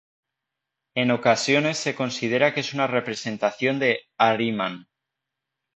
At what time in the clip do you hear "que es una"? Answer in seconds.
2.55-2.87